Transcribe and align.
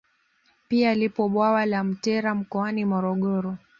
Pia 0.67 0.95
lipo 0.95 1.29
bwawa 1.29 1.65
la 1.65 1.83
Mtera 1.83 2.35
mkoani 2.35 2.85
Morogoro 2.85 3.57